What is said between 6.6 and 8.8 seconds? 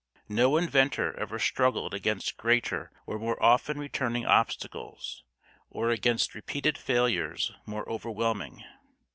failures more overwhelming.